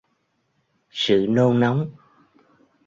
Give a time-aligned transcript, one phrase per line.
[0.91, 1.95] sự nôn nóng